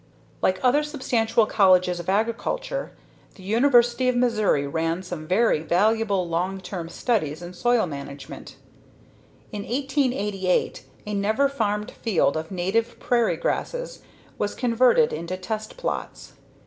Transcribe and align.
_Like 0.41 0.59
other 0.63 0.81
substantial 0.81 1.45
colleges 1.45 1.99
of 1.99 2.09
agriculture, 2.09 2.91
the 3.35 3.43
University 3.43 4.09
of 4.09 4.15
Missouri 4.15 4.65
ran 4.65 5.03
some 5.03 5.27
very 5.27 5.61
valuable 5.61 6.27
long 6.27 6.59
term 6.59 6.89
studies 6.89 7.43
in 7.43 7.53
soil 7.53 7.85
management. 7.85 8.55
In 9.51 9.61
1888, 9.61 10.85
a 11.05 11.13
never 11.13 11.47
farmed 11.47 11.91
field 11.91 12.35
of 12.35 12.49
native 12.49 12.99
prairie 12.99 13.37
grasses 13.37 13.99
was 14.39 14.55
converted 14.55 15.13
into 15.13 15.37
test 15.37 15.77
plots. 15.77 16.33